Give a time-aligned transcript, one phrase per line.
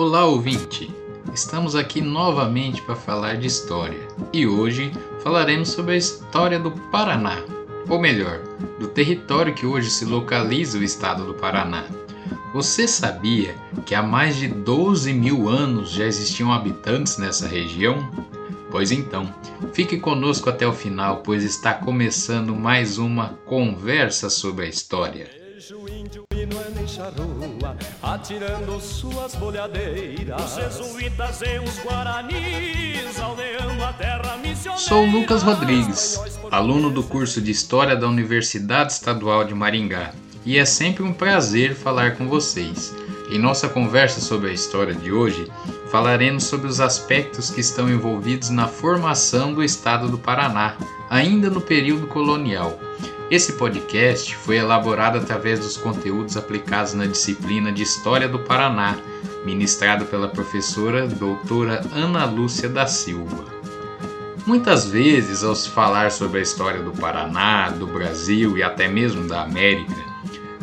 [0.00, 0.88] Olá, ouvinte!
[1.34, 3.98] Estamos aqui novamente para falar de história
[4.32, 4.92] e hoje
[5.24, 7.42] falaremos sobre a história do Paraná,
[7.88, 8.38] ou melhor,
[8.78, 11.84] do território que hoje se localiza o estado do Paraná.
[12.54, 18.08] Você sabia que há mais de 12 mil anos já existiam habitantes nessa região?
[18.70, 19.34] Pois então,
[19.72, 25.37] fique conosco até o final, pois está começando mais uma conversa sobre a história
[26.88, 30.42] charrua, atirando suas bolhadeiras.
[30.42, 34.78] Os jesuítas e os guaranis, aldeando a terra missioneira.
[34.78, 36.18] Sou Lucas Rodrigues,
[36.50, 40.12] aluno do curso de História da Universidade Estadual de Maringá,
[40.44, 42.94] e é sempre um prazer falar com vocês.
[43.30, 45.46] Em nossa conversa sobre a história de hoje,
[45.90, 50.78] falaremos sobre os aspectos que estão envolvidos na formação do estado do Paraná,
[51.10, 52.87] ainda no período colonial
[53.30, 58.96] esse podcast foi elaborado através dos conteúdos aplicados na disciplina de História do Paraná,
[59.44, 63.44] ministrado pela professora doutora Ana Lúcia da Silva.
[64.46, 69.28] Muitas vezes, ao se falar sobre a história do Paraná, do Brasil e até mesmo
[69.28, 70.08] da América,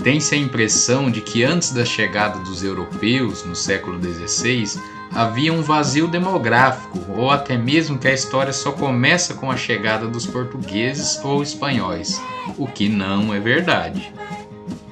[0.04, 4.82] tem-se a impressão de que antes da chegada dos europeus no século XVI
[5.16, 10.08] havia um vazio demográfico, ou até mesmo que a história só começa com a chegada
[10.08, 12.22] dos portugueses ou espanhóis,
[12.58, 14.14] o que não é verdade.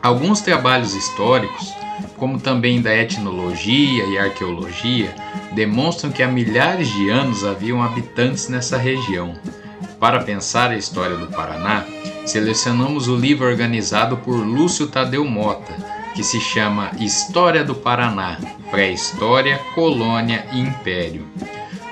[0.02, 1.74] Alguns trabalhos históricos,
[2.18, 5.14] como também da etnologia e arqueologia,
[5.52, 9.36] demonstram que há milhares de anos haviam habitantes nessa região.
[10.00, 11.86] Para pensar a história do Paraná,
[12.26, 15.74] selecionamos o livro organizado por Lúcio Tadeu Mota,
[16.14, 18.38] que se chama História do Paraná,
[18.70, 21.28] Pré-História, Colônia e Império.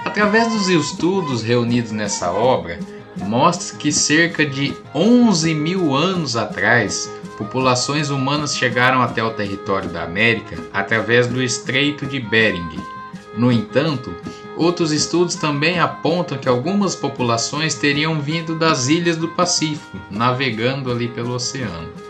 [0.05, 2.80] Através dos estudos reunidos nessa obra,
[3.17, 10.04] mostra que cerca de 11 mil anos atrás, populações humanas chegaram até o território da
[10.04, 12.80] América através do Estreito de Bering.
[13.37, 14.14] No entanto,
[14.58, 21.08] outros estudos também apontam que algumas populações teriam vindo das ilhas do Pacífico, navegando ali
[21.08, 22.01] pelo oceano.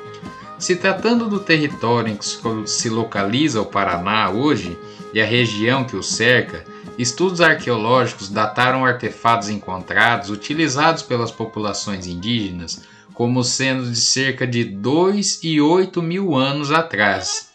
[0.62, 2.24] Se tratando do território em que
[2.68, 4.78] se localiza o Paraná hoje
[5.12, 6.64] e a região que o cerca,
[7.00, 12.84] estudos arqueológicos dataram artefatos encontrados utilizados pelas populações indígenas
[13.16, 17.50] como sendo de cerca de 2 e 8 mil anos atrás.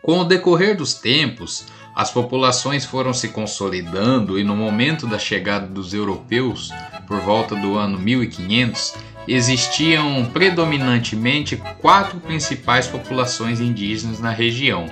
[0.00, 5.66] Com o decorrer dos tempos, as populações foram se consolidando e no momento da chegada
[5.66, 6.70] dos europeus,
[7.06, 8.94] por volta do ano 1500,
[9.26, 14.86] existiam predominantemente quatro principais populações indígenas na região: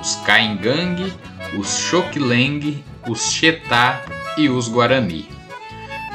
[0.00, 1.12] os Caingangue,
[1.58, 4.02] os Xoquileng, os Xetá
[4.36, 5.28] e os Guarani.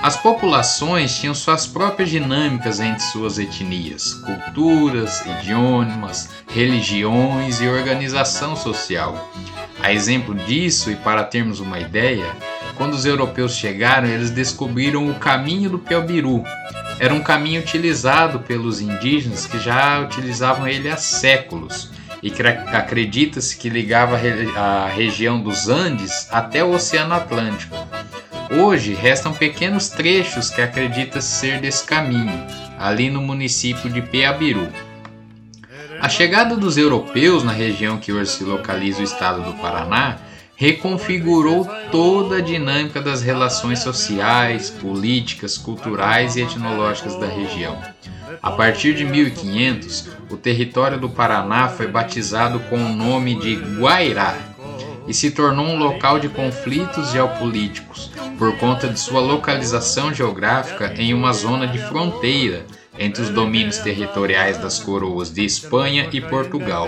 [0.02, 9.32] As populações tinham suas próprias dinâmicas entre suas etnias, culturas, idiomas, religiões e organização social.
[9.80, 12.36] A exemplo disso, e para termos uma ideia,
[12.78, 16.44] quando os europeus chegaram, eles descobriram o caminho do Piaubiru,
[17.00, 21.90] era um caminho utilizado pelos indígenas que já utilizavam ele há séculos
[22.22, 24.20] e que acredita-se que ligava
[24.56, 27.76] a região dos Andes até o Oceano Atlântico.
[28.52, 32.46] Hoje restam pequenos trechos que acredita ser desse caminho,
[32.78, 34.68] ali no município de Peabiru.
[36.02, 40.18] A chegada dos europeus na região que hoje se localiza o estado do Paraná
[40.62, 47.76] reconfigurou toda a dinâmica das relações sociais, políticas, culturais e etnológicas da região.
[48.44, 54.38] A partir de 1500, o território do Paraná foi batizado com o nome de Guairá
[55.08, 61.12] e se tornou um local de conflitos geopolíticos por conta de sua localização geográfica em
[61.12, 62.68] uma zona de fronteira
[63.00, 66.88] entre os domínios territoriais das coroas de Espanha e Portugal.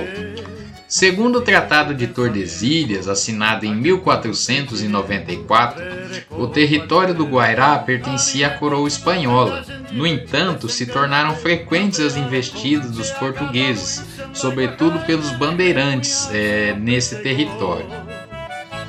[0.94, 5.84] Segundo o Tratado de Tordesilhas, assinado em 1494,
[6.30, 9.66] o território do Guairá pertencia à coroa espanhola.
[9.92, 14.06] No entanto, se tornaram frequentes as investidas dos portugueses,
[14.36, 17.88] sobretudo pelos bandeirantes é, nesse território.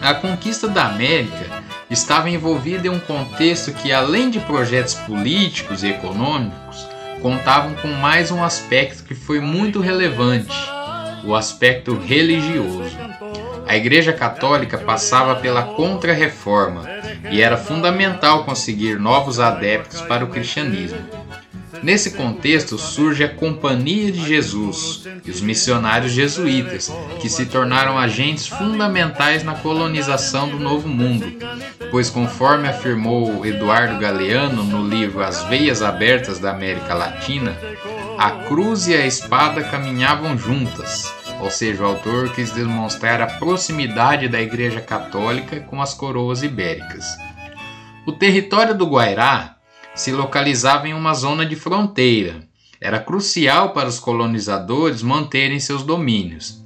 [0.03, 5.89] A conquista da América estava envolvida em um contexto que, além de projetos políticos e
[5.89, 6.87] econômicos,
[7.23, 10.74] contavam com mais um aspecto que foi muito relevante
[11.25, 12.97] o aspecto religioso.
[13.67, 16.85] A Igreja Católica passava pela Contra-Reforma
[17.31, 20.99] e era fundamental conseguir novos adeptos para o cristianismo.
[21.83, 26.91] Nesse contexto surge a Companhia de Jesus e os missionários jesuítas,
[27.21, 31.27] que se tornaram agentes fundamentais na colonização do Novo Mundo,
[31.91, 37.57] pois, conforme afirmou Eduardo Galeano no livro As Veias Abertas da América Latina,
[38.19, 44.29] a cruz e a espada caminhavam juntas, ou seja, o autor quis demonstrar a proximidade
[44.29, 47.05] da Igreja Católica com as coroas ibéricas.
[48.07, 49.57] O território do Guairá
[49.95, 52.47] se localizava em uma zona de fronteira.
[52.81, 56.63] Era crucial para os colonizadores manterem seus domínios.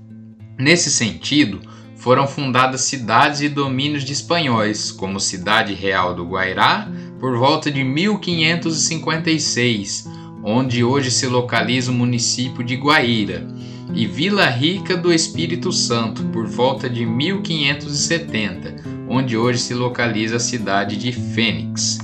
[0.59, 1.62] Nesse sentido,
[1.97, 7.85] foram fundadas cidades e domínios de espanhóis, como Cidade Real do Guairá, por volta de
[7.85, 10.09] 1556,
[10.43, 13.46] onde hoje se localiza o município de Guaíra,
[13.94, 18.76] e Vila Rica do Espírito Santo, por volta de 1570,
[19.08, 21.99] onde hoje se localiza a cidade de Fênix.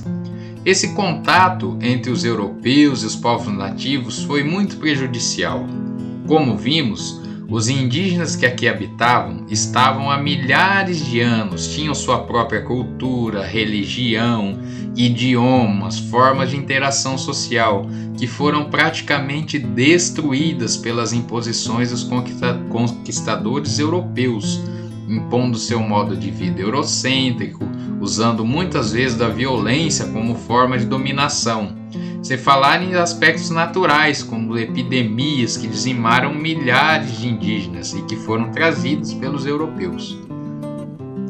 [0.65, 5.65] Esse contato entre os europeus e os povos nativos foi muito prejudicial.
[6.27, 12.61] Como vimos, os indígenas que aqui habitavam estavam há milhares de anos, tinham sua própria
[12.61, 14.57] cultura, religião,
[14.95, 17.85] idiomas, formas de interação social
[18.17, 24.61] que foram praticamente destruídas pelas imposições dos conquistadores europeus,
[25.07, 27.63] impondo seu modo de vida eurocêntrico,
[28.01, 31.75] usando muitas vezes da violência como forma de dominação
[32.25, 38.49] sem falar em aspectos naturais, como epidemias que dizimaram milhares de indígenas e que foram
[38.49, 40.17] trazidos pelos europeus.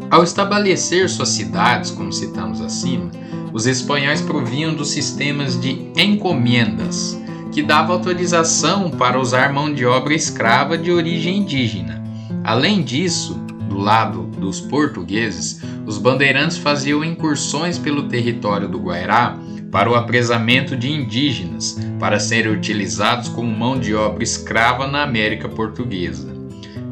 [0.09, 3.11] Ao estabelecer suas cidades, como citamos acima,
[3.51, 7.21] os espanhóis provinham dos sistemas de encomendas,
[7.51, 12.01] que dava autorização para usar mão de obra escrava de origem indígena.
[12.41, 13.33] Além disso,
[13.67, 19.37] do lado dos portugueses, os bandeirantes faziam incursões pelo território do Guairá
[19.75, 25.49] para o apresamento de indígenas, para serem utilizados como mão de obra escrava na América
[25.49, 26.33] Portuguesa.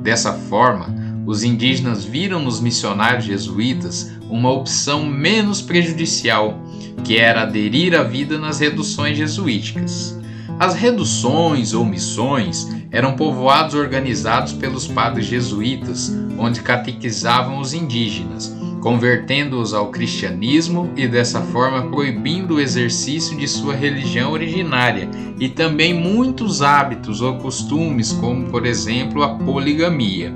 [0.01, 0.93] Dessa forma,
[1.25, 6.61] os indígenas viram nos missionários jesuítas uma opção menos prejudicial,
[7.05, 10.19] que era aderir à vida nas reduções jesuíticas.
[10.63, 19.73] As reduções ou missões eram povoados organizados pelos padres jesuítas, onde catequizavam os indígenas, convertendo-os
[19.73, 26.61] ao cristianismo e dessa forma proibindo o exercício de sua religião originária e também muitos
[26.61, 30.33] hábitos ou costumes, como por exemplo a poligamia.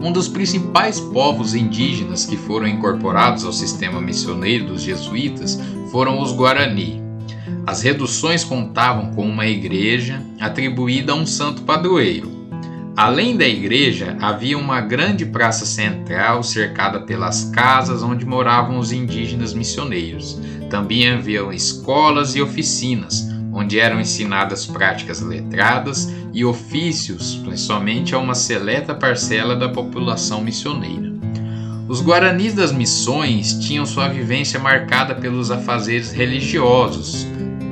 [0.00, 5.60] Um dos principais povos indígenas que foram incorporados ao sistema missioneiro dos jesuítas
[5.92, 7.05] foram os Guarani.
[7.66, 12.34] As reduções contavam com uma igreja atribuída a um santo padroeiro.
[12.96, 19.52] Além da igreja, havia uma grande praça central cercada pelas casas onde moravam os indígenas
[19.52, 20.40] missioneiros.
[20.70, 23.26] Também haviam escolas e oficinas,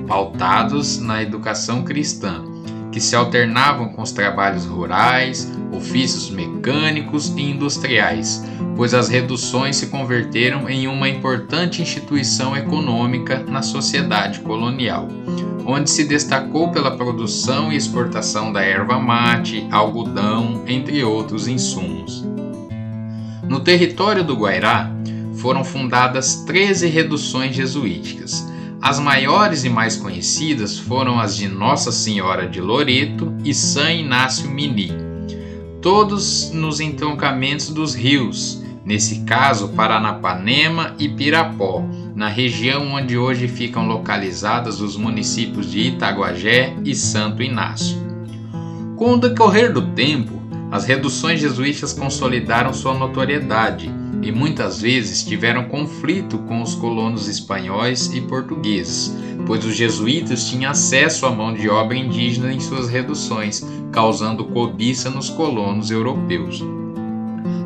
[0.07, 2.55] pautados na educação cristã
[2.95, 8.45] que se alternavam com os trabalhos rurais, ofícios mecânicos e industriais,
[8.77, 15.09] pois as reduções se converteram em uma importante instituição econômica na sociedade colonial,
[15.67, 22.25] onde se destacou pela produção e exportação da erva mate, algodão, entre outros insumos.
[23.49, 24.89] No território do Guairá
[25.35, 28.47] foram fundadas 13 reduções jesuíticas,
[28.85, 34.51] as maiores e mais conhecidas foram as de Nossa Senhora de Loreto e São Inácio
[34.51, 34.93] Mini,
[35.81, 41.83] todos nos entroncamentos dos rios, nesse caso Paranapanema e Pirapó,
[42.15, 47.97] na região onde hoje ficam localizados os municípios de Itaguajé e Santo Inácio.
[48.97, 53.91] Com o decorrer do tempo, as reduções jesuítas consolidaram sua notoriedade
[54.25, 59.15] e muitas vezes tiveram conflito com os colonos espanhóis e portugueses,
[59.47, 63.63] pois os jesuítas tinham acesso à mão de obra indígena em suas reduções,
[63.93, 66.65] causando cobiça nos colonos europeus.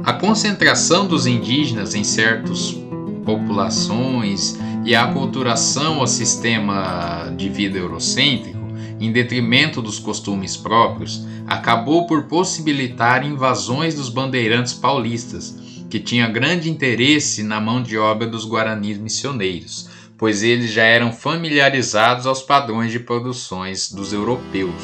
[0.05, 2.77] A concentração dos indígenas em certas
[3.25, 8.59] populações e a aculturação ao sistema de vida eurocêntrico,
[8.99, 16.71] em detrimento dos costumes próprios, acabou por possibilitar invasões dos bandeirantes paulistas, que tinha grande
[16.71, 22.93] interesse na mão de obra dos guaranis missioneiros, pois eles já eram familiarizados aos padrões
[22.93, 24.83] de produções dos europeus.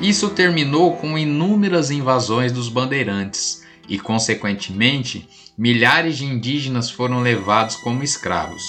[0.00, 8.02] Isso terminou com inúmeras invasões dos bandeirantes e, consequentemente, milhares de indígenas foram levados como
[8.02, 8.62] escravos.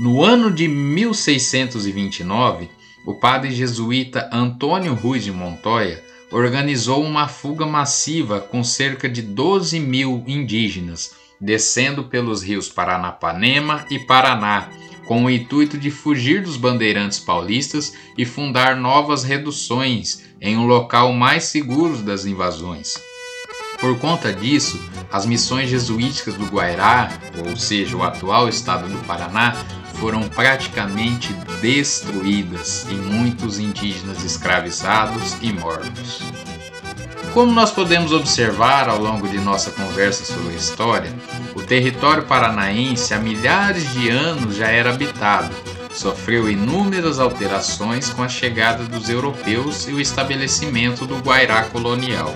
[0.00, 2.68] No ano de 1629,
[3.06, 6.02] o padre jesuíta Antônio Ruiz de Montoya
[6.34, 14.00] organizou uma fuga massiva com cerca de 12 mil indígenas, descendo pelos rios Paranapanema e
[14.00, 14.68] Paraná,
[15.06, 21.12] com o intuito de fugir dos bandeirantes paulistas e fundar novas reduções em um local
[21.12, 22.94] mais seguro das invasões.
[23.78, 24.80] Por conta disso,
[25.12, 27.12] as missões jesuíticas do Guairá,
[27.46, 29.54] ou seja, o atual estado do Paraná,
[29.94, 36.20] foram praticamente destruídas e muitos indígenas escravizados e mortos.
[37.32, 41.12] Como nós podemos observar ao longo de nossa conversa sobre a história,
[41.54, 45.52] o território paranaense há milhares de anos já era habitado,
[45.92, 52.34] sofreu inúmeras alterações com a chegada dos europeus e o estabelecimento do Guairá colonial.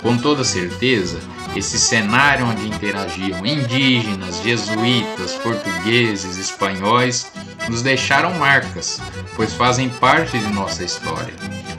[0.00, 1.18] Com toda certeza,
[1.56, 7.30] esse cenário onde interagiam indígenas, jesuítas, portugueses, espanhóis,
[7.68, 9.00] nos deixaram marcas,
[9.36, 11.34] pois fazem parte de nossa história.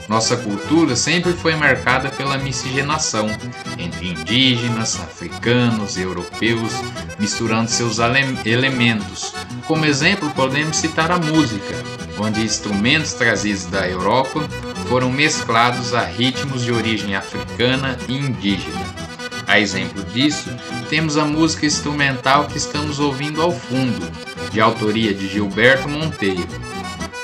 [0.08, 3.27] Nossa cultura sempre foi marcada pela miscigenação
[3.77, 6.72] entre indígenas, africanos e europeus,
[7.20, 7.98] misturando seus
[8.46, 9.34] elementos.
[9.67, 11.75] Como exemplo, podemos citar a música,
[12.20, 14.48] onde instrumentos trazidos da Europa
[14.88, 18.85] foram mesclados a ritmos de origem africana e indígena.
[19.48, 20.50] A exemplo disso,
[20.90, 24.12] temos a música instrumental que estamos ouvindo ao fundo,
[24.52, 26.48] de autoria de Gilberto Monteiro,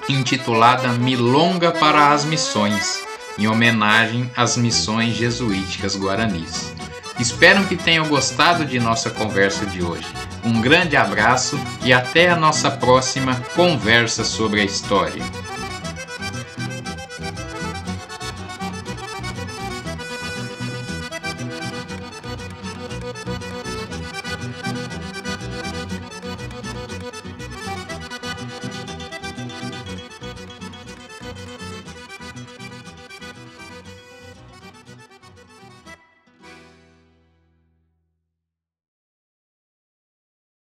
[0.08, 3.04] intitulada Milonga para as Missões,
[3.38, 6.74] em homenagem às missões jesuíticas guaranis.
[7.20, 10.08] Espero que tenham gostado de nossa conversa de hoje.
[10.44, 15.24] Um grande abraço e até a nossa próxima conversa sobre a história.